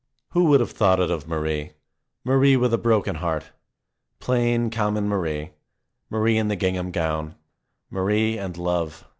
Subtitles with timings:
[0.29, 1.73] Who would have thought it of Marie?
[2.25, 3.51] Marie with a broken heart!
[4.19, 5.51] Plain, common Marie!
[6.09, 7.35] Marie in the gingham gown.
[7.91, 9.07] Marie and love.